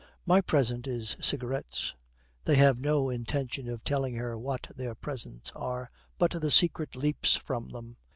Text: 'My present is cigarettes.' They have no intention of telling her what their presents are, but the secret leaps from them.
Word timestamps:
'My 0.25 0.41
present 0.41 0.87
is 0.87 1.15
cigarettes.' 1.21 1.93
They 2.45 2.55
have 2.55 2.79
no 2.79 3.11
intention 3.11 3.67
of 3.69 3.83
telling 3.83 4.15
her 4.15 4.35
what 4.35 4.71
their 4.75 4.95
presents 4.95 5.51
are, 5.51 5.91
but 6.17 6.31
the 6.41 6.49
secret 6.49 6.95
leaps 6.95 7.35
from 7.35 7.69
them. 7.69 7.97